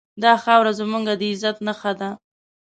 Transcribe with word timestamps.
دا 0.23 0.33
خاوره 0.43 0.71
زموږ 0.79 1.03
د 1.19 1.21
عزت 1.31 1.57
نښه 1.67 1.91
ده. 1.99 2.09